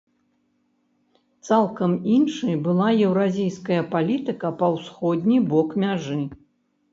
Цалкам 1.49 1.91
іншай 2.13 2.55
была 2.67 2.87
еўразійская 3.09 3.79
палітыка 3.93 4.47
па 4.63 4.67
ўсходні 4.79 5.37
бок 5.53 5.69
мяжы. 5.87 6.19